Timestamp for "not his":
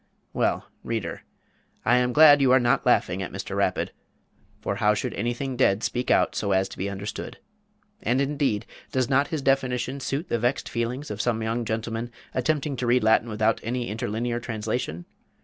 9.11-9.43